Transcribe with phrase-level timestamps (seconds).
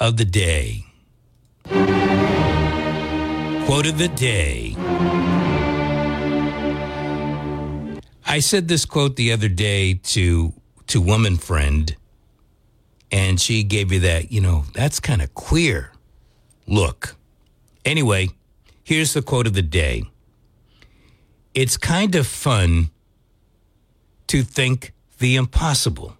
[0.00, 0.84] of the day.
[3.66, 4.76] Quote of the day.
[8.24, 10.52] I said this quote the other day to
[10.88, 11.96] to woman friend,
[13.10, 15.92] and she gave me that, you know, that's kind of queer
[16.66, 17.16] look.
[17.84, 18.28] Anyway,
[18.84, 20.04] here's the quote of the day.
[21.54, 22.90] It's kind of fun
[24.28, 26.17] to think the impossible.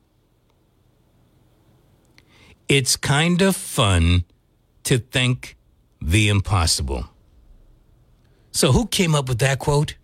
[2.68, 4.24] It's kind of fun
[4.84, 5.56] to think
[6.00, 7.04] the impossible.
[8.52, 9.94] So, who came up with that quote?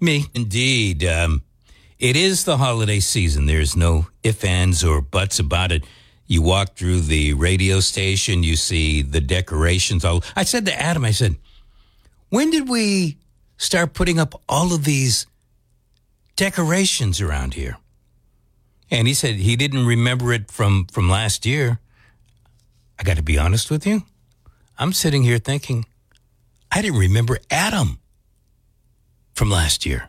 [0.00, 0.26] Me.
[0.34, 1.04] Indeed.
[1.04, 1.42] Um,
[1.98, 3.46] it is the holiday season.
[3.46, 5.84] There's no ifs, ands, or buts about it.
[6.26, 10.04] You walk through the radio station, you see the decorations.
[10.04, 11.36] All I said to Adam, I said,
[12.28, 13.18] when did we
[13.56, 15.26] start putting up all of these
[16.34, 17.78] decorations around here?
[18.90, 21.80] And he said he didn't remember it from, from last year.
[22.98, 24.02] I got to be honest with you.
[24.78, 25.86] I'm sitting here thinking,
[26.70, 27.98] I didn't remember Adam
[29.34, 30.08] from last year.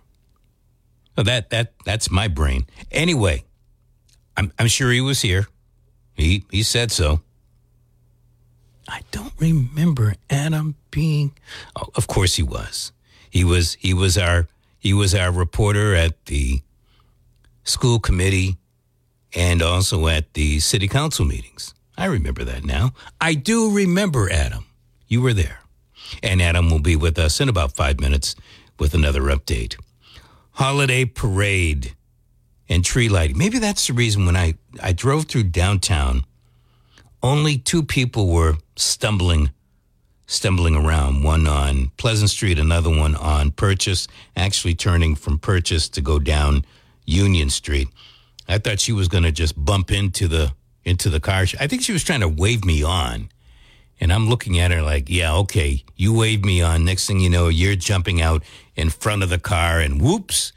[1.16, 2.67] So that that that's my brain.
[2.92, 3.44] Anyway,
[4.36, 5.47] I'm I'm sure he was here.
[6.14, 7.22] He he said so.
[8.88, 11.36] I don't remember Adam being
[11.75, 12.91] oh, of course he was.
[13.30, 14.47] He was he was our
[14.78, 16.62] he was our reporter at the
[17.64, 18.58] school committee
[19.33, 21.73] and also at the city council meetings.
[21.97, 22.94] I remember that now.
[23.20, 24.66] I do remember Adam.
[25.08, 25.59] You were there.
[26.23, 28.36] And Adam will be with us in about 5 minutes
[28.80, 29.75] with another update.
[30.52, 31.95] Holiday parade
[32.69, 33.38] and tree lighting.
[33.38, 36.23] Maybe that's the reason when I, I drove through downtown,
[37.23, 39.52] only two people were stumbling
[40.28, 46.02] stumbling around, one on Pleasant Street, another one on Purchase, actually turning from Purchase to
[46.02, 46.66] go down
[47.06, 47.88] Union Street.
[48.48, 50.53] I thought she was going to just bump into the
[50.86, 51.45] into the car.
[51.59, 53.30] I think she was trying to wave me on.
[54.00, 56.86] And I'm looking at her like, yeah, okay, you waved me on.
[56.86, 58.44] Next thing you know, you're jumping out
[58.75, 60.53] in front of the car, and whoops,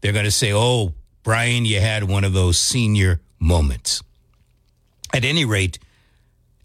[0.00, 4.02] they're going to say, oh, Brian, you had one of those senior moments.
[5.14, 5.78] At any rate,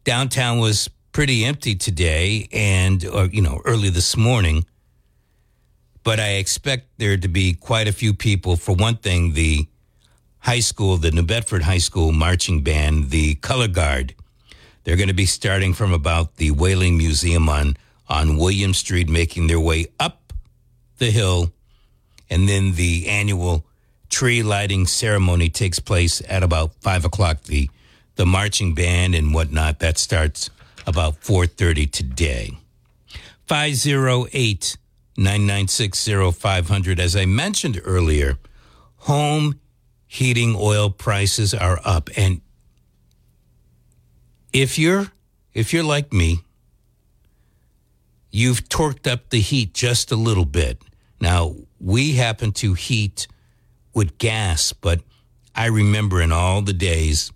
[0.04, 4.66] downtown was pretty empty today and, or, you know, early this morning.
[6.04, 8.58] But I expect there to be quite a few people.
[8.58, 9.68] For one thing, the
[10.42, 14.16] high school, the New Bedford High School marching band, the Color Guard,
[14.84, 17.78] they're going to be starting from about the Whaling Museum on,
[18.10, 20.34] on William Street, making their way up
[20.98, 21.54] the hill.
[22.30, 23.66] And then the annual
[24.10, 27.44] tree lighting ceremony takes place at about five o'clock.
[27.44, 27.70] The,
[28.16, 30.50] the marching band and whatnot, that starts
[30.88, 32.58] about 4.30 today.
[33.48, 34.78] 508
[35.18, 37.00] 996 0500.
[37.00, 38.40] As I mentioned earlier,
[38.98, 39.60] home
[40.12, 42.10] heating oil prices are up.
[42.18, 42.42] And
[44.52, 45.06] if you're
[45.54, 46.40] if you're like me,
[48.30, 50.82] you've torqued up the heat just a little bit.
[51.22, 53.28] Now, we happen to heat
[53.94, 55.00] with gas, but
[55.56, 57.32] I remember in all the days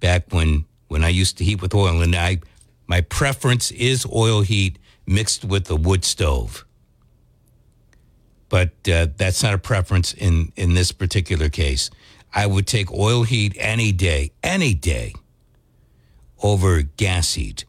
[0.00, 2.40] back when when I used to heat with oil and I
[2.88, 6.64] my preference is oil heat mixed with a wood stove.
[8.50, 11.88] But uh, that's not a preference in in this particular case.
[12.34, 15.14] I would take oil heat any day, any day
[16.42, 17.64] over gas heat.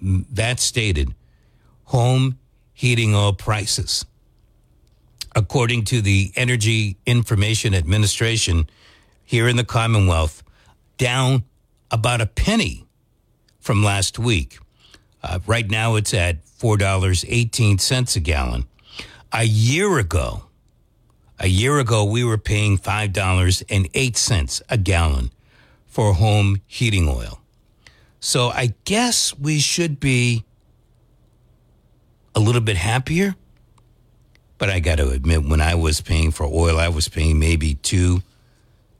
[0.00, 1.14] That stated,
[1.84, 2.38] home
[2.72, 4.04] heating oil prices.
[5.34, 8.68] According to the Energy Information Administration
[9.24, 10.42] here in the Commonwealth,
[10.98, 11.44] down
[11.90, 12.84] about a penny
[13.60, 14.58] from last week.
[15.22, 18.66] Uh, right now it's at $4.18 a gallon.
[19.34, 20.44] A year ago,
[21.38, 25.30] a year ago, we were paying $5.08 a gallon
[25.86, 27.40] for home heating oil.
[28.20, 30.44] So I guess we should be
[32.34, 33.34] a little bit happier.
[34.58, 37.74] But I got to admit, when I was paying for oil, I was paying maybe
[37.74, 38.22] two,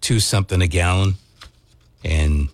[0.01, 1.15] two something a gallon,
[2.05, 2.49] and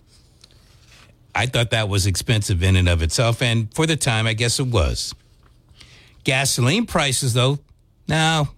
[1.33, 3.41] I thought that was expensive in and of itself.
[3.41, 5.15] And for the time, I guess it was.
[6.23, 7.57] Gasoline prices, though,
[8.09, 8.49] now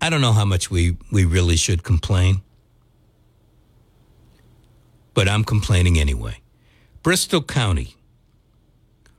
[0.00, 2.42] I don't know how much we, we really should complain
[5.14, 6.40] but I'm complaining anyway.
[7.02, 7.96] Bristol County,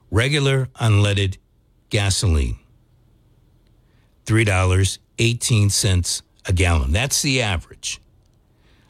[0.09, 1.37] regular unleaded
[1.89, 2.57] gasoline,
[4.25, 6.91] $3.18 a gallon.
[6.91, 8.01] That's the average.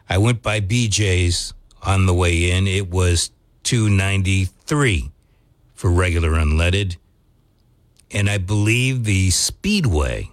[0.09, 2.67] I went by BJ's on the way in.
[2.67, 3.31] It was
[3.63, 5.11] 293
[5.73, 6.97] for regular unleaded.
[8.13, 10.29] And I believe the Speedway,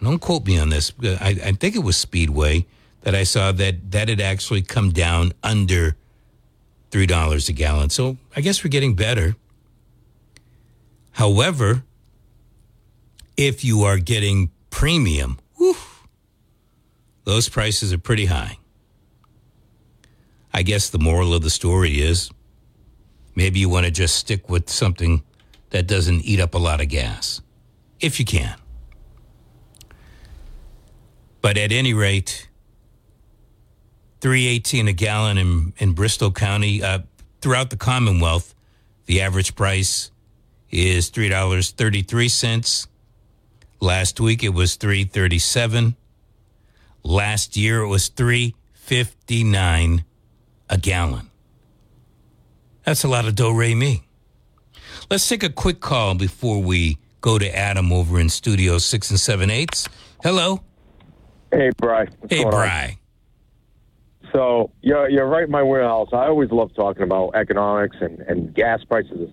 [0.00, 2.66] don't quote me on this, uh, I, I think it was Speedway
[3.02, 5.96] that I saw that that had actually come down under
[6.92, 7.90] $3 a gallon.
[7.90, 9.34] So I guess we're getting better.
[11.12, 11.82] However,
[13.36, 15.76] if you are getting premium, whew,
[17.24, 18.58] those prices are pretty high.
[20.54, 22.30] I guess the moral of the story is
[23.34, 25.22] maybe you want to just stick with something
[25.76, 27.42] that doesn't eat up a lot of gas,
[28.00, 28.56] if you can.
[31.42, 32.48] But at any rate,
[34.22, 36.82] 318 a gallon in, in Bristol County.
[36.82, 37.00] Uh,
[37.42, 38.54] throughout the Commonwealth,
[39.04, 40.10] the average price
[40.70, 42.86] is $3.33.
[43.78, 45.94] Last week it was 337.
[47.02, 50.04] Last year it was 359
[50.70, 51.30] a gallon.
[52.86, 54.05] That's a lot of do re mi.
[55.08, 59.20] Let's take a quick call before we go to Adam over in Studio 6 and
[59.20, 59.88] 7 eighths.
[60.22, 60.62] Hello.
[61.52, 62.06] Hey, Bry.
[62.18, 62.98] What's hey, Bry.
[64.32, 66.08] So you're you're right in my warehouse.
[66.12, 69.30] I always love talking about economics and, and gas prices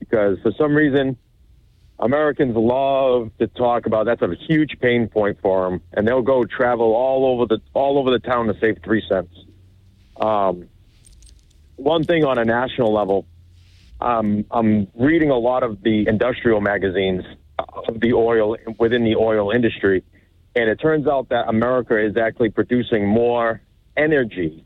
[0.00, 1.16] because for some reason
[2.00, 6.44] Americans love to talk about that's a huge pain point for them, and they'll go
[6.44, 9.32] travel all over the all over the town to save three cents.
[10.16, 10.68] Um,
[11.76, 13.26] one thing on a national level,
[14.04, 17.24] um, I'm reading a lot of the industrial magazines
[17.58, 20.04] of the oil within the oil industry,
[20.54, 23.62] and it turns out that America is actually producing more
[23.96, 24.62] energy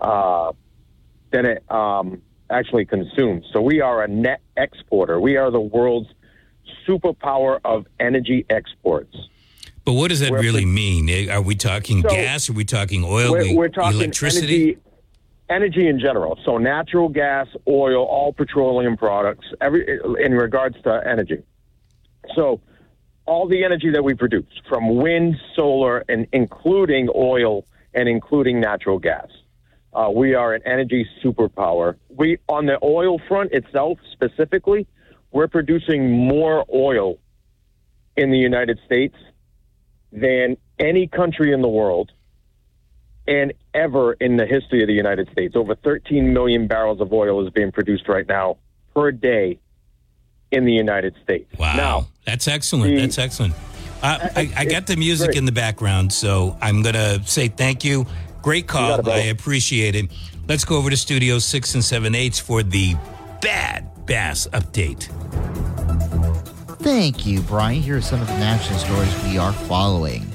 [0.00, 0.52] uh,
[1.30, 2.20] than it um,
[2.50, 3.46] actually consumes.
[3.52, 5.20] So we are a net exporter.
[5.20, 6.08] We are the world's
[6.88, 9.16] superpower of energy exports.
[9.84, 11.30] But what does that we're, really mean?
[11.30, 12.50] Are we talking so gas?
[12.50, 13.30] Are we talking oil?
[13.30, 14.62] We're, we're talking electricity.
[14.62, 14.80] Energy,
[15.48, 16.38] energy in general.
[16.44, 19.46] So natural gas, oil, all petroleum products.
[19.60, 21.42] Every in regards to energy.
[22.34, 22.60] So
[23.26, 27.64] all the energy that we produce from wind, solar, and including oil
[27.94, 29.28] and including natural gas.
[29.92, 31.96] Uh, we are an energy superpower.
[32.08, 34.86] We on the oil front itself specifically,
[35.30, 37.18] we're producing more oil
[38.16, 39.16] in the United States
[40.12, 42.12] than any country in the world
[43.28, 45.54] and ever in the history of the United States.
[45.54, 48.56] Over 13 million barrels of oil is being produced right now
[48.94, 49.60] per day
[50.50, 51.52] in the United States.
[51.58, 51.76] Wow.
[51.76, 52.94] Now, that's excellent.
[52.94, 53.54] The, that's excellent.
[54.02, 55.38] Uh, I, I, got the music great.
[55.38, 58.06] in the background, so I'm going to say thank you.
[58.42, 59.08] Great call.
[59.10, 60.10] I appreciate it.
[60.48, 62.94] Let's go over to Studio 6 and 7 eighths for the
[63.42, 65.08] Bad Bass update.
[66.78, 67.82] Thank you, Brian.
[67.82, 70.26] Here are some of the national stories we are following.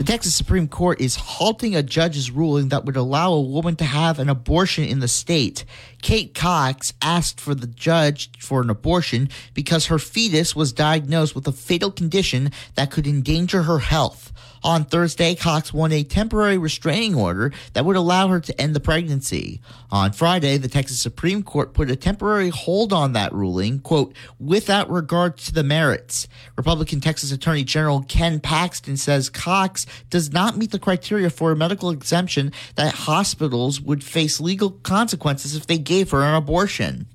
[0.00, 3.84] The Texas Supreme Court is halting a judge's ruling that would allow a woman to
[3.84, 5.66] have an abortion in the state.
[6.00, 11.46] Kate Cox asked for the judge for an abortion because her fetus was diagnosed with
[11.46, 14.32] a fatal condition that could endanger her health.
[14.62, 18.80] On Thursday, Cox won a temporary restraining order that would allow her to end the
[18.80, 19.60] pregnancy.
[19.90, 24.90] On Friday, the Texas Supreme Court put a temporary hold on that ruling, quote, without
[24.90, 26.28] regard to the merits.
[26.56, 31.56] Republican Texas Attorney General Ken Paxton says Cox does not meet the criteria for a
[31.56, 37.06] medical exemption that hospitals would face legal consequences if they gave her an abortion.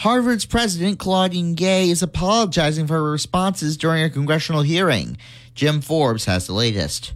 [0.00, 5.16] Harvard's president, Claudine Gay, is apologizing for her responses during a congressional hearing.
[5.56, 7.14] Jim Forbes has the latest.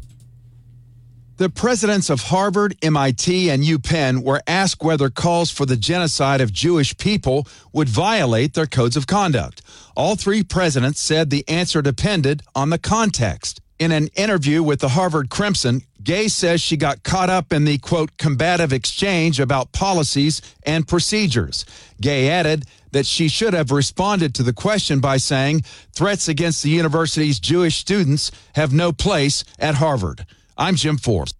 [1.36, 6.50] The presidents of Harvard, MIT, and UPenn were asked whether calls for the genocide of
[6.50, 9.60] Jewish people would violate their codes of conduct.
[9.94, 13.60] All three presidents said the answer depended on the context.
[13.78, 17.78] In an interview with the Harvard Crimson, Gay says she got caught up in the
[17.78, 21.66] quote combative exchange about policies and procedures.
[22.00, 25.60] Gay added that she should have responded to the question by saying
[25.92, 30.24] threats against the university's Jewish students have no place at Harvard.
[30.56, 31.34] I'm Jim Forbes.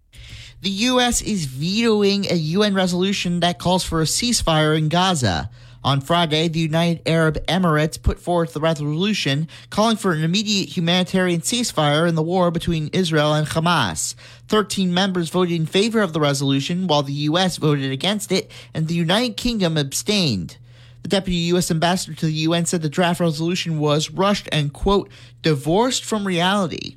[0.61, 1.23] The U.S.
[1.23, 5.49] is vetoing a UN resolution that calls for a ceasefire in Gaza.
[5.83, 11.41] On Friday, the United Arab Emirates put forth the resolution calling for an immediate humanitarian
[11.41, 14.15] ceasefire in the war between Israel and Hamas.
[14.47, 17.57] Thirteen members voted in favor of the resolution, while the U.S.
[17.57, 20.59] voted against it, and the United Kingdom abstained.
[21.03, 21.71] The deputy U.S.
[21.71, 25.09] ambassador to the UN said the draft resolution was rushed and, quote,
[25.41, 26.97] divorced from reality.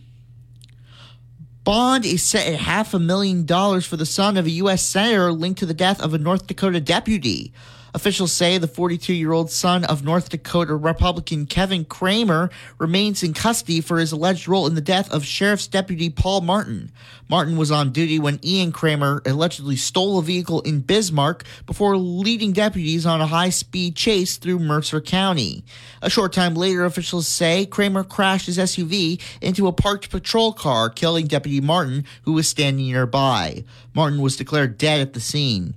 [1.63, 4.83] Bond is set at half a million dollars for the son of a U.S.
[4.83, 7.53] senator linked to the death of a North Dakota deputy.
[7.95, 13.33] Officials say the 42 year old son of North Dakota Republican Kevin Cramer remains in
[13.33, 16.91] custody for his alleged role in the death of Sheriff's Deputy Paul Martin.
[17.29, 22.51] Martin was on duty when Ian Cramer allegedly stole a vehicle in Bismarck before leading
[22.51, 25.63] deputies on a high speed chase through Mercer County.
[26.01, 30.89] A short time later, officials say Cramer crashed his SUV into a parked patrol car,
[30.89, 33.63] killing Deputy Martin, who was standing nearby.
[33.93, 35.75] Martin was declared dead at the scene.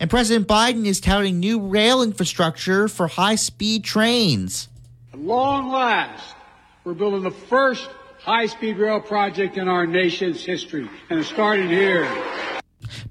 [0.00, 4.68] And President Biden is touting new rail infrastructure for high speed trains.
[5.12, 6.36] At long last,
[6.84, 7.88] we're building the first
[8.20, 12.04] high speed rail project in our nation's history, and it started here.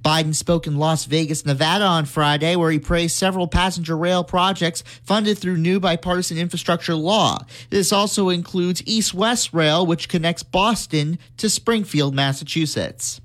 [0.01, 4.81] Biden spoke in Las Vegas, Nevada on Friday, where he praised several passenger rail projects
[5.03, 7.39] funded through new bipartisan infrastructure law.
[7.69, 13.19] This also includes East West Rail, which connects Boston to Springfield, Massachusetts.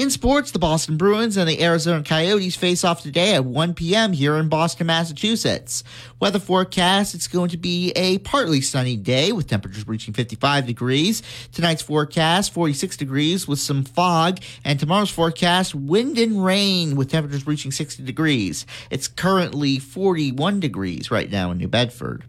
[0.00, 4.14] In sports, the Boston Bruins and the Arizona Coyotes face off today at 1 p.m.
[4.14, 5.84] here in Boston, Massachusetts.
[6.18, 11.22] Weather forecast, it's going to be a partly sunny day with temperatures reaching 55 degrees.
[11.52, 14.38] Tonight's forecast, 46 degrees with some fog.
[14.64, 18.64] And tomorrow's forecast, wind and rain with temperatures reaching 60 degrees.
[18.88, 22.24] It's currently 41 degrees right now in New Bedford.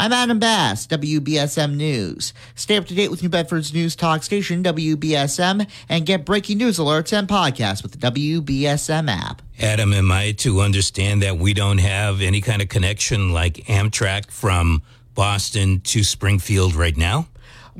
[0.00, 2.32] I'm Adam Bass, WBSM News.
[2.54, 6.78] Stay up to date with New Bedford's news talk station, WBSM, and get breaking news
[6.78, 9.42] alerts and podcasts with the WBSM app.
[9.60, 14.30] Adam, am I to understand that we don't have any kind of connection like Amtrak
[14.30, 14.80] from
[15.14, 17.28] Boston to Springfield right now?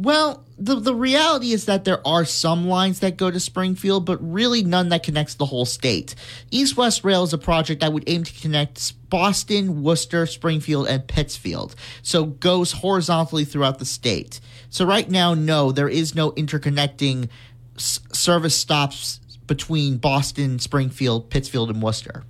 [0.00, 4.16] Well, the the reality is that there are some lines that go to Springfield, but
[4.22, 6.14] really none that connects the whole state.
[6.50, 11.06] East West Rail is a project that would aim to connect Boston, Worcester, Springfield, and
[11.06, 11.74] Pittsfield.
[12.00, 14.40] So goes horizontally throughout the state.
[14.70, 17.28] So right now, no, there is no interconnecting
[17.76, 22.24] s- service stops between Boston, Springfield, Pittsfield, and Worcester.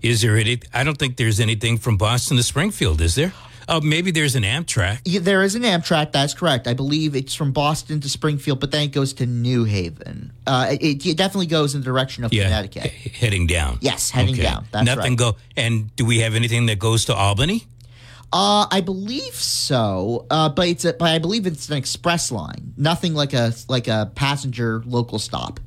[0.00, 0.60] Is there any?
[0.72, 3.34] I don't think there's anything from Boston to Springfield, is there?
[3.70, 5.00] Oh, maybe there's an Amtrak.
[5.04, 6.10] Yeah, there is an Amtrak.
[6.12, 6.66] That's correct.
[6.66, 10.32] I believe it's from Boston to Springfield, but then it goes to New Haven.
[10.46, 12.84] Uh, it, it definitely goes in the direction of Yeah, Connecticut.
[12.90, 13.78] he- heading down.
[13.82, 14.66] Yes, heading down.
[14.72, 15.18] That's Nothing right.
[15.18, 15.36] go.
[15.56, 17.64] And do we have anything that goes to Albany?
[18.32, 20.26] Uh, I believe so.
[20.30, 22.74] Uh, but it's a, but I believe it's an express line.
[22.76, 25.60] Nothing like a like a passenger local stop.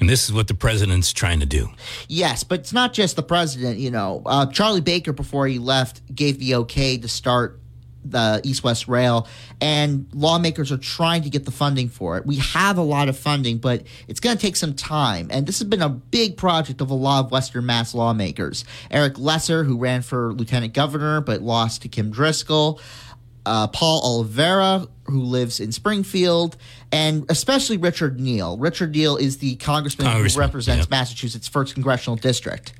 [0.00, 1.70] And this is what the president's trying to do.
[2.08, 3.78] Yes, but it's not just the president.
[3.78, 7.60] You know, uh, Charlie Baker before he left gave the okay to start
[8.02, 9.28] the East West Rail,
[9.60, 12.24] and lawmakers are trying to get the funding for it.
[12.24, 15.28] We have a lot of funding, but it's going to take some time.
[15.30, 18.64] And this has been a big project of a lot of Western Mass lawmakers.
[18.90, 22.80] Eric Lesser, who ran for lieutenant governor but lost to Kim Driscoll.
[23.50, 26.56] Uh, Paul Oliveira, who lives in Springfield,
[26.92, 28.56] and especially Richard Neal.
[28.56, 30.96] Richard Neal is the congressman, Congressman, who represents yeah.
[30.96, 32.74] Massachusetts' first congressional district.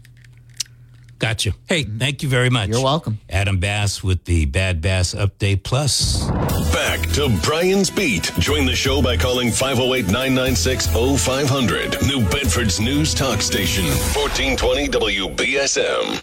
[1.19, 1.55] Gotcha.
[1.69, 2.69] Hey, thank you very much.
[2.69, 3.19] You're welcome.
[3.29, 6.31] Adam Bass with the Bad Bass Update Plus.
[6.73, 8.31] Back to Brian's Beat.
[8.39, 12.00] Join the show by calling 508 996 0500.
[12.07, 16.23] New Bedford's news talk station, 1420 WBSM.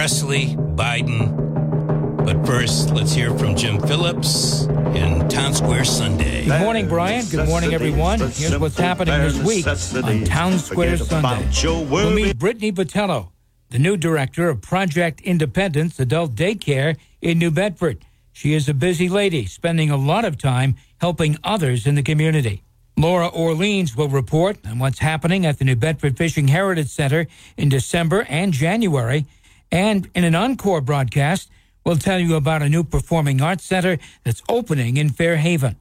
[0.00, 2.24] Pressley, Biden.
[2.24, 6.46] But first, let's hear from Jim Phillips in Town Square Sunday.
[6.46, 7.26] Good morning, Brian.
[7.26, 8.18] Good morning, everyone.
[8.18, 9.66] Here's what's happening this week
[10.02, 11.46] on Town Square Sunday.
[11.84, 13.32] We'll meet Brittany Vitello,
[13.68, 18.02] the new director of Project Independence Adult Daycare in New Bedford.
[18.32, 22.62] She is a busy lady, spending a lot of time helping others in the community.
[22.96, 27.26] Laura Orleans will report on what's happening at the New Bedford Fishing Heritage Center
[27.58, 29.26] in December and January.
[29.72, 31.50] And in an encore broadcast,
[31.84, 35.76] we'll tell you about a new performing arts center that's opening in Fairhaven.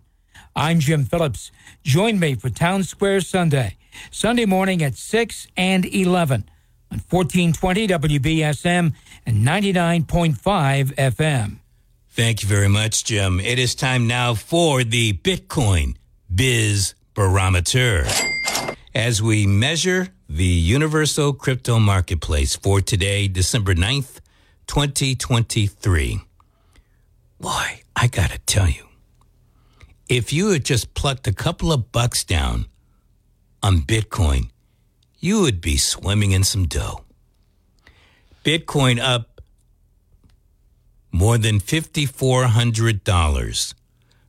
[0.56, 1.52] I'm Jim Phillips.
[1.84, 3.78] Join me for Town Square Sunday,
[4.12, 6.50] Sunday morning at 6 and 11
[6.92, 8.94] on 1420 WBSM
[9.26, 11.58] and 99.5 FM.
[12.10, 13.40] Thank you very much, Jim.
[13.40, 15.96] It is time now for the Bitcoin
[16.34, 18.06] Biz Barometer.
[18.94, 24.20] As we measure the universal crypto marketplace for today, December 9th,
[24.68, 26.22] 2023.
[27.42, 28.86] Boy, I got to tell you,
[30.08, 32.68] if you had just plucked a couple of bucks down
[33.64, 34.52] on Bitcoin,
[35.18, 37.06] you would be swimming in some dough.
[38.44, 39.42] Bitcoin up
[41.12, 43.74] more than $5,400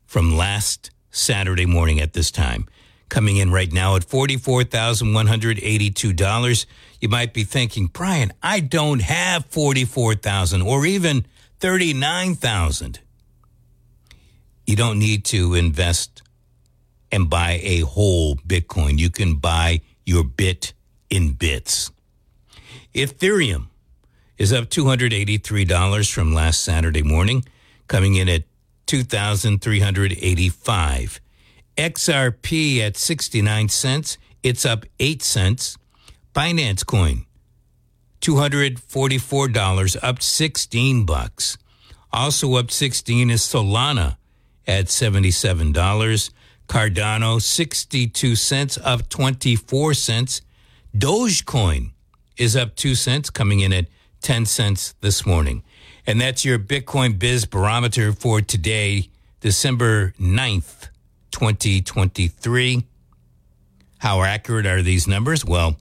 [0.06, 2.66] from last Saturday morning at this time.
[3.10, 6.66] Coming in right now at $44,182.
[7.00, 11.26] You might be thinking, Brian, I don't have 44,000 or even
[11.58, 13.00] 39,000.
[14.64, 16.22] You don't need to invest
[17.10, 18.98] and buy a whole Bitcoin.
[18.98, 20.72] You can buy your bit
[21.10, 21.90] in bits.
[22.94, 23.66] Ethereum
[24.38, 27.44] is up $283 from last Saturday morning,
[27.88, 28.44] coming in at
[28.86, 31.20] 2,385.
[31.76, 35.76] XRP at 69 cents, it's up 8 cents.
[36.34, 37.26] Binance Coin
[38.20, 41.56] $244, up 16 bucks.
[42.12, 44.16] Also up 16 is Solana
[44.66, 46.30] at $77.
[46.68, 50.42] Cardano 62 cents, up 24 cents.
[50.96, 51.92] Dogecoin
[52.36, 53.86] is up 2 cents, coming in at
[54.22, 55.62] 10 cents this morning.
[56.06, 59.08] And that's your Bitcoin Biz Barometer for today,
[59.40, 60.88] December 9th,
[61.40, 62.84] 2023.
[63.96, 65.42] How accurate are these numbers?
[65.42, 65.76] Well,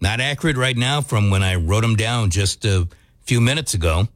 [0.00, 2.86] not accurate right now from when I wrote them down just a
[3.22, 4.06] few minutes ago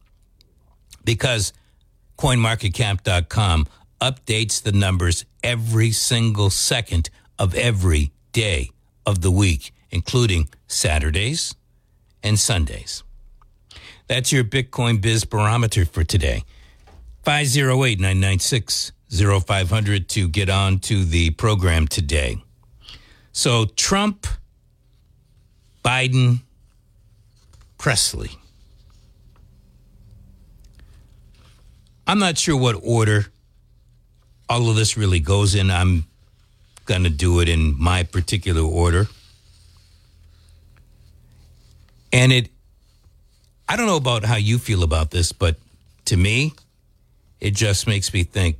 [1.04, 1.52] because
[2.16, 3.66] coinmarketcap.com
[4.00, 8.70] updates the numbers every single second of every day
[9.04, 11.56] of the week, including Saturdays
[12.22, 13.02] and Sundays.
[14.06, 16.44] That's your Bitcoin Biz Barometer for today.
[17.24, 22.42] 508 996 0500 to get on to the program today.
[23.32, 24.26] So, Trump,
[25.84, 26.40] Biden,
[27.78, 28.30] Pressley.
[32.06, 33.26] I'm not sure what order
[34.48, 35.70] all of this really goes in.
[35.70, 36.04] I'm
[36.84, 39.08] going to do it in my particular order.
[42.12, 42.50] And it,
[43.68, 45.56] I don't know about how you feel about this, but
[46.06, 46.52] to me,
[47.40, 48.58] it just makes me think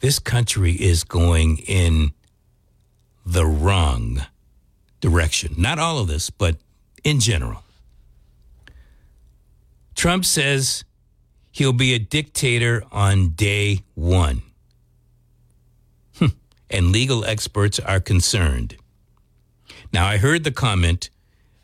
[0.00, 2.12] this country is going in
[3.24, 4.26] the wrong
[5.00, 5.54] direction.
[5.56, 6.56] Not all of this, but
[7.04, 7.62] in general.
[9.94, 10.84] Trump says
[11.50, 14.42] he'll be a dictator on day one.
[16.16, 16.26] Hmm.
[16.70, 18.76] and legal experts are concerned.
[19.92, 21.10] Now, I heard the comment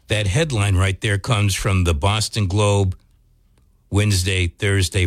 [0.09, 2.97] that headline right there comes from the Boston Globe
[3.91, 5.07] Wednesday, Thursday,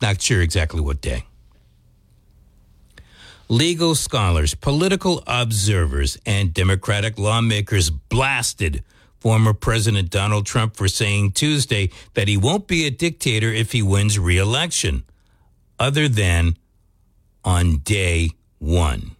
[0.00, 1.24] not sure exactly what day.
[3.48, 8.82] Legal scholars, political observers, and Democratic lawmakers blasted
[9.20, 13.82] former President Donald Trump for saying Tuesday that he won't be a dictator if he
[13.82, 15.04] wins re election,
[15.78, 16.56] other than
[17.44, 19.12] on day one.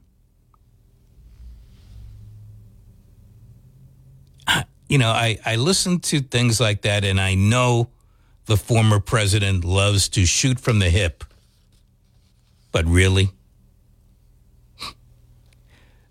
[4.88, 7.88] You know, I, I listen to things like that, and I know
[8.44, 11.24] the former president loves to shoot from the hip.
[12.72, 13.30] But really?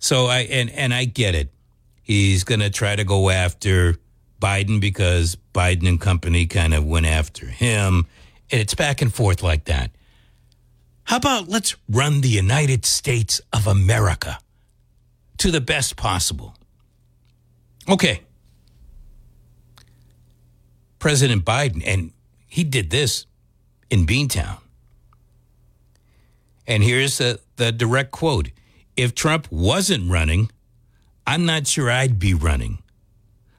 [0.02, 1.54] So I and and I get it.
[2.02, 3.96] He's going to try to go after
[4.42, 8.08] Biden because Biden and company kind of went after him.
[8.52, 9.92] And it's back and forth like that.
[11.04, 14.40] How about let's run the United States of America
[15.38, 16.56] to the best possible?
[17.88, 18.22] Okay.
[20.98, 22.12] President Biden, and
[22.48, 23.28] he did this
[23.92, 24.58] in Beantown.
[26.66, 28.50] And here's the, the direct quote
[28.96, 30.52] if Trump wasn't running,
[31.26, 32.80] I'm not sure I'd be running.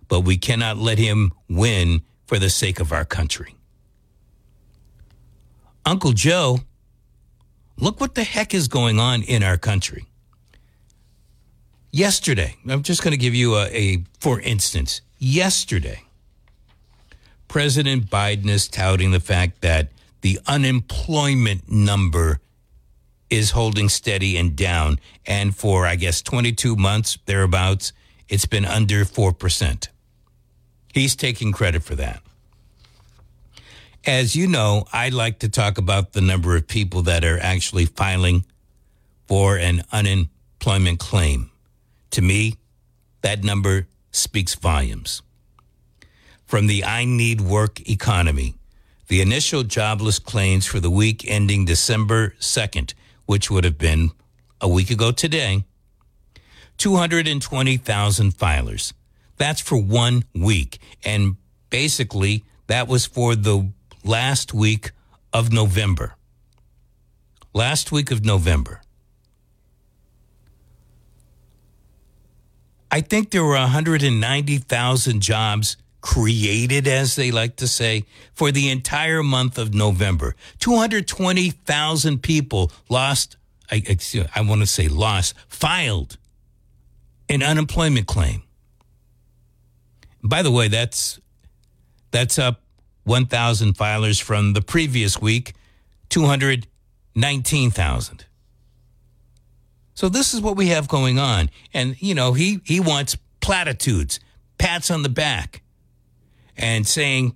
[0.08, 3.54] But we cannot let him win for the sake of our country.
[5.84, 6.60] Uncle Joe,
[7.78, 10.06] look what the heck is going on in our country.
[11.90, 16.02] Yesterday, I'm just going to give you a, a for instance, yesterday,
[17.48, 19.88] President Biden is touting the fact that
[20.22, 22.40] the unemployment number
[23.32, 25.00] is holding steady and down.
[25.26, 27.94] And for, I guess, 22 months, thereabouts,
[28.28, 29.88] it's been under 4%.
[30.92, 32.20] He's taking credit for that.
[34.04, 37.86] As you know, I like to talk about the number of people that are actually
[37.86, 38.44] filing
[39.26, 41.50] for an unemployment claim.
[42.10, 42.56] To me,
[43.22, 45.22] that number speaks volumes.
[46.44, 48.56] From the I Need Work economy,
[49.08, 52.92] the initial jobless claims for the week ending December 2nd
[53.26, 54.10] which would have been
[54.60, 55.64] a week ago today,
[56.78, 58.92] 220,000 filers.
[59.36, 60.78] That's for one week.
[61.04, 61.36] And
[61.70, 63.72] basically, that was for the
[64.04, 64.92] last week
[65.32, 66.14] of November.
[67.52, 68.80] Last week of November.
[72.90, 79.22] I think there were 190,000 jobs created, as they like to say, for the entire
[79.22, 80.36] month of November.
[80.58, 83.38] 220,000 people lost,
[83.70, 83.82] I,
[84.34, 86.18] I want to say lost, filed
[87.30, 88.42] an unemployment claim.
[90.22, 91.18] By the way, that's
[92.10, 92.60] that's up
[93.04, 95.54] 1,000 filers from the previous week,
[96.10, 98.26] 219,000.
[99.94, 101.50] So So this is what we have going on.
[101.74, 104.20] And, you know, he, he wants platitudes,
[104.58, 105.61] pats on the back,
[106.56, 107.34] and saying,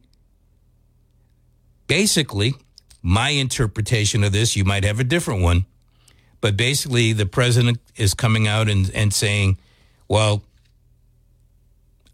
[1.87, 2.55] basically,
[3.03, 5.67] my interpretation of this, you might have a different one,
[6.41, 9.59] but basically the president is coming out and, and saying,
[10.09, 10.43] well,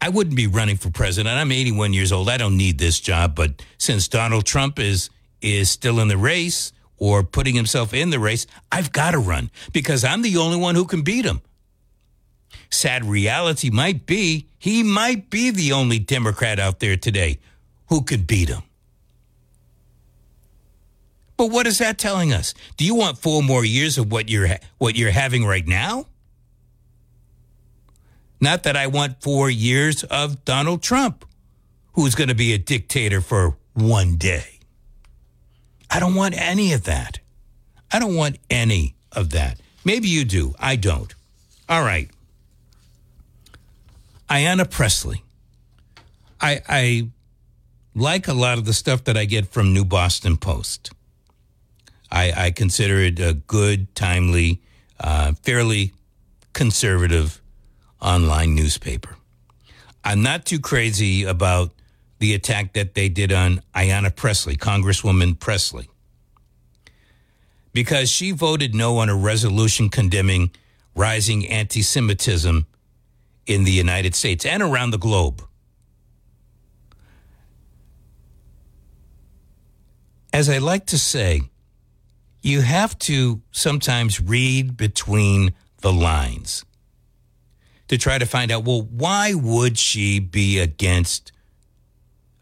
[0.03, 1.33] I wouldn't be running for president.
[1.33, 2.29] I'm 81 years old.
[2.29, 3.35] I don't need this job.
[3.35, 5.09] But since Donald Trump is
[5.41, 9.49] is still in the race or putting himself in the race, I've got to run
[9.71, 11.41] because I'm the only one who can beat him.
[12.69, 17.39] Sad reality might be he might be the only Democrat out there today
[17.87, 18.63] who could beat him.
[21.35, 22.53] But what is that telling us?
[22.77, 26.07] Do you want four more years of what you're what you're having right now?
[28.43, 31.23] Not that I want 4 years of Donald Trump
[31.93, 34.59] who's going to be a dictator for one day.
[35.89, 37.19] I don't want any of that.
[37.89, 39.61] I don't want any of that.
[39.85, 40.55] Maybe you do.
[40.59, 41.15] I don't.
[41.69, 42.09] All right.
[44.33, 45.23] Ayanna Pressley.
[46.41, 47.09] I, I
[47.93, 50.91] like a lot of the stuff that I get from New Boston Post.
[52.11, 54.59] I, I consider it a good, timely,
[54.99, 55.93] uh, fairly
[56.51, 57.43] conservative
[58.01, 59.17] online newspaper.
[60.03, 61.69] I'm not too crazy about
[62.17, 65.89] the attack that they did on Ayanna Pressley, Congresswoman Pressley,
[67.71, 70.49] because she voted no on a resolution condemning
[70.95, 72.65] rising anti Semitism
[73.45, 75.43] in the United States and around the globe.
[80.31, 81.41] As I like to say,
[82.41, 86.65] you have to sometimes read between the lines
[87.87, 91.31] to try to find out well, why would she be against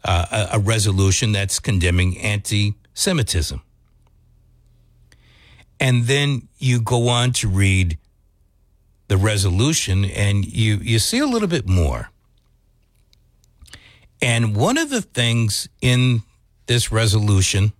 [0.04, 3.60] uh, a, a resolution that's condemning anti Semitism?
[5.78, 7.98] And then you go on to read
[9.12, 12.08] the resolution and you, you see a little bit more.
[14.22, 16.22] And one of the things in
[16.64, 17.74] this resolution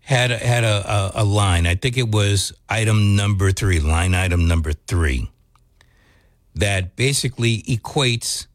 [0.00, 1.68] had had a, a, a, line.
[1.68, 5.30] I think it was item number three, line item number three,
[6.56, 8.48] that basically equates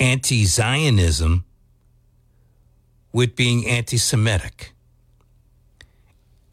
[0.00, 1.44] anti-Zionism
[3.12, 4.72] with being anti-Semitic.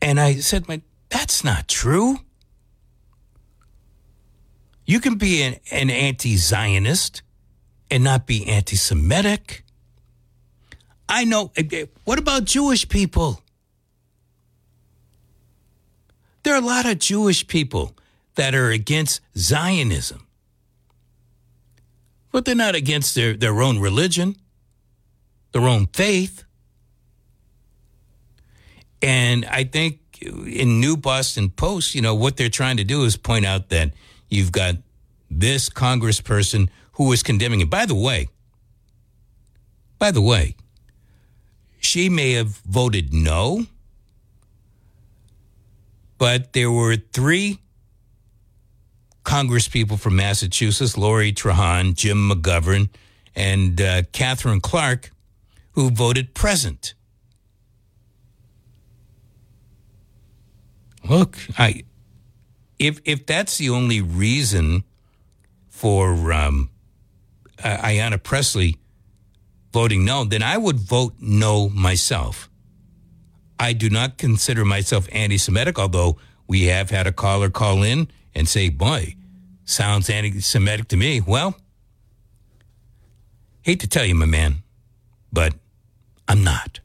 [0.02, 0.82] And I said, "My,
[1.30, 2.18] that's not true.
[4.84, 7.22] You can be an, an anti-Zionist
[7.92, 9.64] and not be anti-Semitic."
[11.08, 11.52] I know.
[11.56, 13.44] Eh, eh, what about Jewish people?
[16.42, 17.96] There are a lot of Jewish people
[18.34, 20.26] that are against Zionism,
[22.32, 24.36] but they're not against their, their own religion,
[25.52, 26.44] their own faith.
[29.04, 33.18] And I think in New Boston Post, you know, what they're trying to do is
[33.18, 33.92] point out that
[34.30, 34.76] you've got
[35.30, 37.70] this congressperson who is condemning it.
[37.70, 38.28] By the way,
[39.98, 40.56] by the way,
[41.80, 43.66] she may have voted no,
[46.18, 47.60] but there were three
[49.24, 52.90] congresspeople from Massachusetts Lori Trahan, Jim McGovern,
[53.36, 55.12] and uh, Katherine Clark
[55.72, 56.94] who voted present.
[61.10, 61.84] Look, I
[62.78, 64.84] if if that's the only reason
[65.70, 66.70] for um,
[67.64, 68.78] uh, Ayanna Pressley
[69.74, 72.50] voting no, then I would vote no myself.
[73.60, 76.18] I do not consider myself anti Semitic, although
[76.48, 79.16] we have had a caller call in and say, boy,
[79.66, 81.22] sounds anti Semitic to me.
[81.22, 81.58] Well,
[83.64, 84.64] hate to tell you, my man,
[85.34, 85.56] but
[86.28, 86.80] I'm not.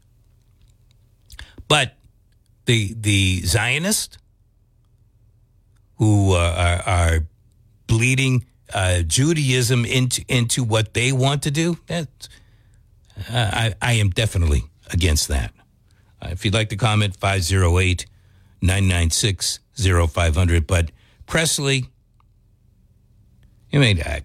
[1.68, 1.94] But
[2.66, 4.18] the the Zionists
[5.96, 7.20] who uh, are, are,
[7.86, 12.28] bleeding uh, Judaism into into what they want to do, that's
[13.28, 15.52] I, I am definitely against that.
[16.20, 18.06] Uh, if you'd like to comment, 508
[18.62, 20.66] 996 0500.
[20.66, 20.90] But
[21.26, 21.86] Pressley,
[23.72, 24.20] I mean, uh,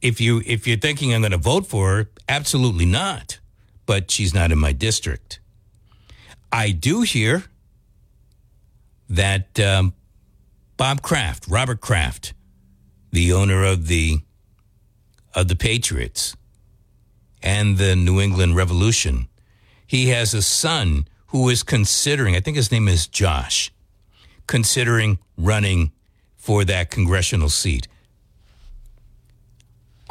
[0.00, 3.38] if, you, if you're thinking I'm going to vote for her, absolutely not.
[3.86, 5.40] But she's not in my district.
[6.52, 7.44] I do hear
[9.12, 9.92] that um,
[10.78, 12.32] Bob Kraft, Robert Kraft,
[13.12, 14.20] the owner of the
[15.34, 16.34] of the Patriots,
[17.42, 19.28] and the New England Revolution.
[19.86, 23.72] He has a son who is considering, I think his name is Josh,
[24.46, 25.92] considering running
[26.36, 27.88] for that congressional seat.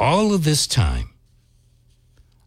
[0.00, 1.11] All of this time,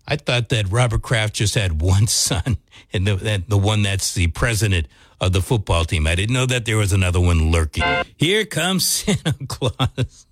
[0.08, 2.58] I thought that Robert Kraft just had one son,
[2.94, 4.88] and the that, the one that's the president
[5.20, 6.08] of the football team.
[6.08, 7.84] I didn't know that there was another one lurking.
[8.18, 10.28] Here comes Santa Claus.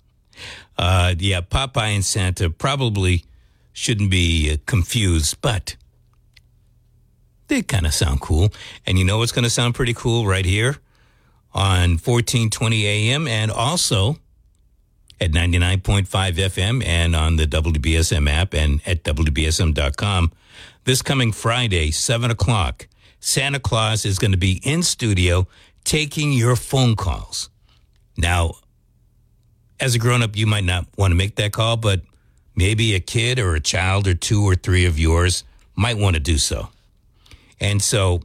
[0.76, 3.24] Uh, yeah, Popeye and Santa probably
[3.72, 5.76] shouldn't be uh, confused, but
[7.48, 8.50] they kind of sound cool.
[8.86, 10.76] And you know what's going to sound pretty cool right here
[11.52, 14.16] on 1420 AM and also
[15.20, 20.32] at 99.5 FM and on the WBSM app and at WBSM.com.
[20.84, 22.88] This coming Friday, 7 o'clock,
[23.20, 25.46] Santa Claus is going to be in studio
[25.84, 27.48] taking your phone calls.
[28.16, 28.54] Now,
[29.80, 32.02] as a grown up, you might not want to make that call, but
[32.54, 36.20] maybe a kid or a child or two or three of yours might want to
[36.20, 36.68] do so.
[37.60, 38.20] And so,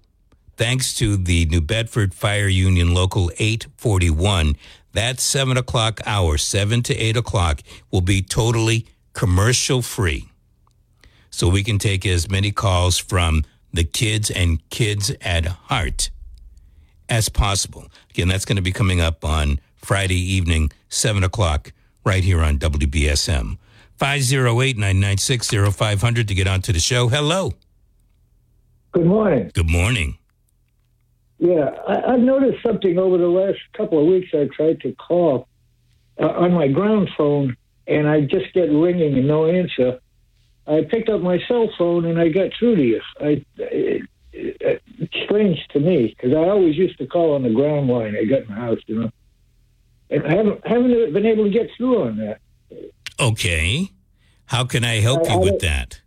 [0.58, 4.56] thanks to the New Bedford Fire Union Local 841,
[4.94, 10.30] that 7 o'clock hour, 7 to 8 o'clock, will be totally commercial free.
[11.30, 16.10] So we can take as many calls from the kids and kids at heart
[17.08, 17.88] as possible.
[18.10, 21.72] Again, that's going to be coming up on Friday evening, 7 o'clock,
[22.04, 23.58] right here on WBSM.
[23.98, 27.10] 508 996 0500 to get onto the show.
[27.10, 27.54] Hello.
[28.92, 29.52] Good morning.
[29.54, 30.18] Good morning.
[31.40, 34.30] Yeah, I, I've noticed something over the last couple of weeks.
[34.34, 35.48] I tried to call
[36.20, 37.56] uh, on my ground phone,
[37.88, 40.00] and I just get ringing and no answer.
[40.68, 43.02] I picked up my cell phone and I got through to you.
[43.20, 47.50] I, it, it, it's strange to me because I always used to call on the
[47.50, 49.12] ground line I got in the house, you know,
[50.12, 52.40] and I haven't haven't been able to get through on that.
[53.20, 53.90] Okay.
[54.46, 56.02] How can I help I- you I with that?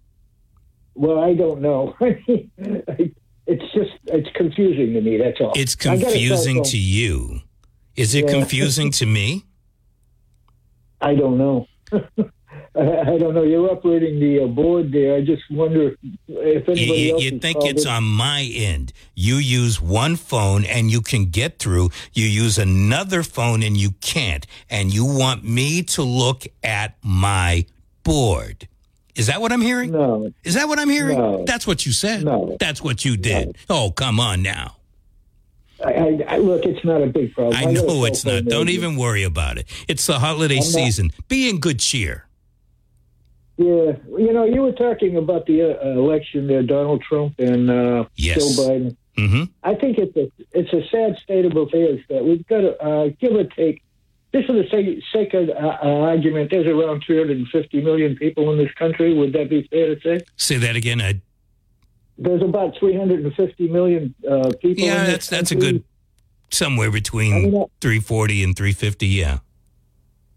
[0.95, 1.97] Well, I don't know.
[3.47, 5.17] it's just it's confusing to me.
[5.19, 5.53] That's all.
[5.55, 7.41] It's I got a cell confusing to you.
[7.97, 8.33] Is it Yeah.
[8.33, 9.45] confusing to me?
[11.01, 11.67] I don't know.
[12.75, 13.43] I, don't know.
[13.43, 15.17] You're operating the uh, board there.
[15.17, 17.23] I just wonder if You, anybody you- else.
[17.23, 17.91] you think it's in.
[17.91, 18.95] on my end.
[19.15, 21.91] You use one phone and you can get through.
[22.15, 24.47] You use another phone and you can't.
[24.71, 27.67] And you want me to look at my
[28.05, 28.69] board.
[29.15, 29.91] Is that what I'm hearing?
[29.93, 31.19] No, Is that what I'm hearing?
[31.19, 31.45] No.
[31.45, 32.25] That's what you said.
[32.25, 32.57] No.
[32.59, 33.57] That's what you did.
[33.69, 34.77] Oh, come on now.
[35.85, 37.57] I, I, I, look, it's not a big problem.
[37.57, 38.45] I know it's not.
[38.45, 39.67] Don't even worry about it.
[39.89, 41.11] It's the holiday not- season.
[41.29, 42.27] Be in good cheer.
[43.59, 48.05] Yeah, you know, you were talking about the uh, election there, Donald Trump and uh,
[48.17, 48.57] Yes.
[48.57, 48.97] Joe Biden.
[49.17, 52.83] hmm I think it's a it's a sad state of affairs that we've got to
[52.83, 53.83] uh, give or take.
[54.35, 58.59] Just for the sake, sake of uh, uh, argument, there's around 350 million people in
[58.59, 59.13] this country.
[59.13, 60.25] Would that be fair to say?
[60.37, 61.21] Say that again.
[62.17, 64.85] There's about 350 million uh, people.
[64.85, 65.85] yeah, that's that's a good
[66.51, 69.07] somewhere I between mean, uh, 340 and 350.
[69.07, 69.39] Yeah.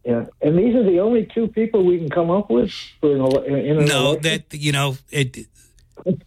[0.05, 3.21] Yeah, and these are the only two people we can come up with for an
[3.21, 4.21] ele- in an No, election?
[4.23, 5.47] that you know it.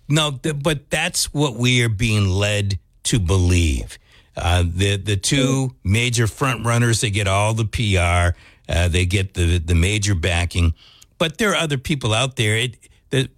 [0.09, 3.99] No, th- but that's what we are being led to believe.
[4.41, 9.35] Uh, the the two major front runners, they get all the PR, uh, they get
[9.35, 10.75] the the major backing,
[11.19, 12.57] but there are other people out there.
[12.57, 12.77] It
[13.11, 13.29] the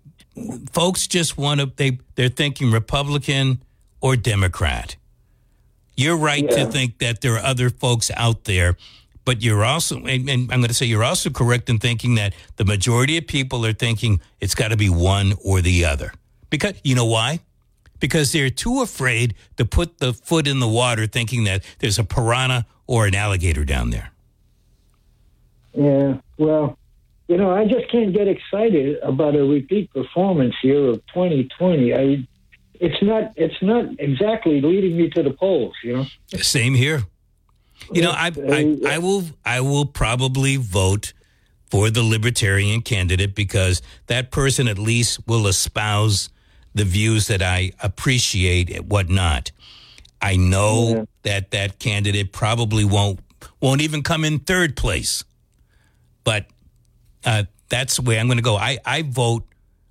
[0.73, 3.63] folks just want to they they're thinking Republican
[4.01, 4.97] or Democrat.
[5.97, 8.77] You're right to think that there are other folks out there,
[9.27, 12.35] but you're also, and, and I'm going to say you're also correct in thinking that
[12.57, 16.15] the majority of people are thinking it's got to be one or the other.
[16.49, 17.41] Because, you know why?
[18.01, 22.05] Because they're too afraid to put the foot in the water thinking that there's a
[22.05, 24.11] piranha or an alligator down there.
[25.75, 26.77] Yeah, well,
[27.29, 31.95] you know, I just can't get excited about a repeat performance here of 2020.
[31.95, 32.27] I,
[32.75, 35.75] it's not, it's not exactly leading me to the polls.
[35.85, 36.07] You know,
[36.41, 37.05] Same here.
[37.93, 41.13] You know, I, I, I will I will probably vote
[41.71, 46.29] for the libertarian candidate because that person at least will espouse
[46.75, 49.53] the views that I appreciate and whatnot.
[50.23, 53.21] I know that that candidate probably won't
[53.61, 55.25] won't even come in third place,
[56.25, 56.47] but
[57.25, 58.57] uh, that's the way I'm going to go.
[58.57, 59.45] I, I vote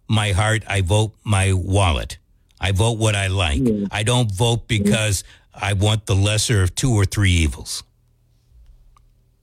[0.07, 0.63] my heart.
[0.67, 2.17] I vote my wallet.
[2.59, 3.61] I vote what I like.
[3.91, 7.83] I don't vote because I want the lesser of two or three evils.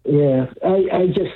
[0.04, 1.34] yeah, I, I just,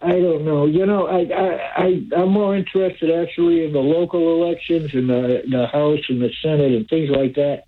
[0.00, 0.66] I don't know.
[0.66, 5.42] You know, I, I, I, I'm more interested actually in the local elections and the,
[5.50, 7.64] the House and the Senate and things like that,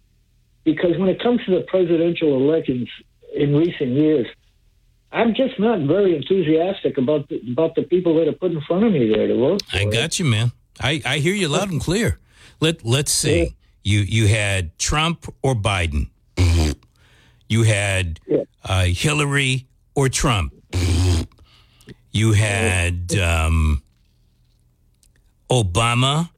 [0.64, 2.88] because when it comes to the presidential elections
[3.34, 4.26] in recent years,
[5.12, 8.84] I'm just not very enthusiastic about the, about the people that are put in front
[8.84, 9.62] of me there to vote.
[9.70, 9.78] For.
[9.78, 10.52] I got you, man.
[10.80, 12.18] I, I hear you loud and clear.
[12.60, 13.54] Let let's see.
[13.82, 16.10] You you had Trump or Biden.
[17.48, 18.42] You had Yeah.
[18.64, 20.52] uh, Hillary or Trump.
[22.16, 23.82] You had um,
[25.50, 26.30] Obama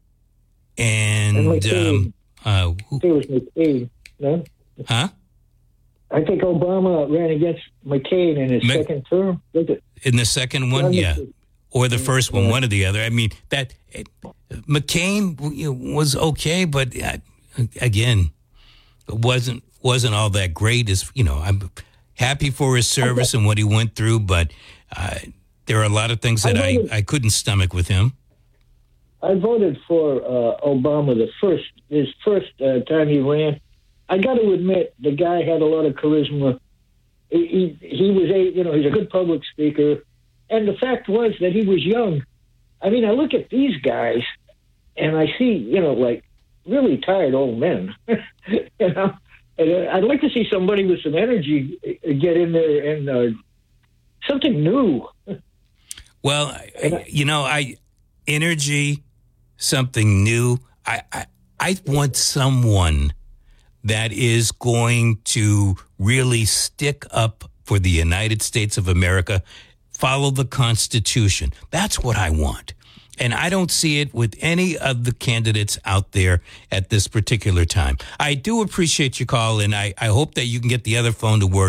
[0.76, 2.14] and, And um,
[2.44, 3.90] uh, I think it was McCain.
[4.18, 4.44] No,
[4.88, 5.08] huh?
[6.10, 9.42] I think Obama ran against McCain in his Mc- second term.
[10.02, 11.16] In the second one, yeah,
[11.70, 13.00] or the first one, one or the other.
[13.00, 13.74] I mean, that
[14.50, 15.36] McCain
[15.94, 17.18] was okay, but uh,
[17.80, 18.30] again,
[19.08, 20.88] wasn't wasn't all that great.
[20.90, 21.70] As you know, I'm
[22.14, 24.52] happy for his service and what he went through, but
[24.96, 25.18] uh,
[25.68, 28.14] there are a lot of things that I, I couldn't stomach with him.
[29.22, 33.60] I voted for uh, Obama the first his first uh, time he ran.
[34.08, 36.58] I got to admit, the guy had a lot of charisma.
[37.30, 40.02] He, he he was a you know he's a good public speaker,
[40.48, 42.24] and the fact was that he was young.
[42.80, 44.22] I mean, I look at these guys,
[44.96, 46.24] and I see you know like
[46.66, 47.94] really tired old men.
[48.08, 49.14] you know,
[49.58, 53.08] and uh, I'd like to see somebody with some energy uh, get in there and
[53.10, 53.36] uh,
[54.26, 55.06] something new.
[56.28, 57.78] Well, I, you know, I
[58.26, 59.02] energy,
[59.56, 60.58] something new.
[60.84, 61.26] I, I
[61.58, 63.14] I want someone
[63.82, 69.42] that is going to really stick up for the United States of America,
[69.90, 71.54] follow the Constitution.
[71.70, 72.74] That's what I want.
[73.18, 77.64] And I don't see it with any of the candidates out there at this particular
[77.64, 77.96] time.
[78.20, 81.10] I do appreciate your call, and I, I hope that you can get the other
[81.10, 81.66] phone to work